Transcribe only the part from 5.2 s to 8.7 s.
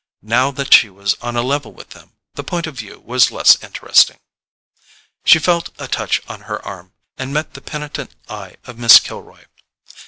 She felt a touch on her arm, and met the penitent eye